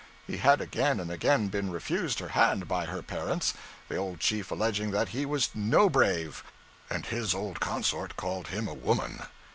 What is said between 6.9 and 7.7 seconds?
his old